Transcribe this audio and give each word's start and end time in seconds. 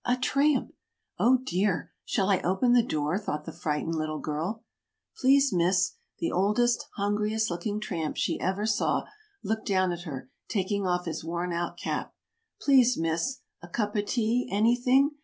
A 0.03 0.17
tramp! 0.17 0.73
"Oh, 1.19 1.37
dear, 1.45 1.91
shall 2.05 2.31
I 2.31 2.39
open 2.39 2.73
the 2.73 2.81
door?" 2.81 3.19
thought 3.19 3.45
the 3.45 3.51
frightened 3.51 3.93
little 3.93 4.17
girl. 4.17 4.63
"Please, 5.19 5.53
Miss," 5.53 5.97
the 6.17 6.31
oldest, 6.31 6.87
hungriest 6.95 7.51
looking 7.51 7.79
tramp 7.79 8.17
she 8.17 8.39
ever 8.41 8.65
saw 8.65 9.03
looked 9.43 9.67
down 9.67 9.91
at 9.91 10.05
her, 10.05 10.31
taking 10.47 10.87
off 10.87 11.05
his 11.05 11.23
worn 11.23 11.53
out 11.53 11.77
cap. 11.77 12.15
"Please, 12.59 12.97
Miss 12.97 13.41
a 13.61 13.67
cup 13.67 13.95
o' 13.95 14.01
tea 14.01 14.49
anything? 14.51 15.11